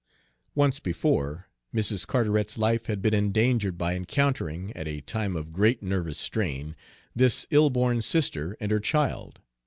Once 0.55 0.79
before, 0.79 1.47
Mrs. 1.75 2.07
Carteret's 2.07 2.57
life 2.57 2.87
had 2.87 3.03
been 3.03 3.13
endangered 3.13 3.77
by 3.77 3.93
encountering, 3.95 4.75
at 4.75 4.87
a 4.87 5.01
time 5.01 5.35
of 5.35 5.53
great 5.53 5.83
nervous 5.83 6.17
strain, 6.17 6.75
this 7.15 7.45
ill 7.51 7.69
born 7.69 8.01
sister 8.01 8.57
and 8.59 8.71
her 8.71 8.79
child. 8.79 9.41